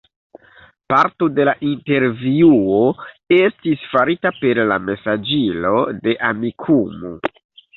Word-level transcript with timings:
Parto 0.91 1.27
de 1.39 1.43
la 1.49 1.53
intervjuo 1.71 2.79
estis 3.37 3.85
farita 3.93 4.33
per 4.39 4.63
la 4.73 4.81
mesaĝilo 4.89 5.75
de 6.01 6.19
Amikumu. 6.33 7.17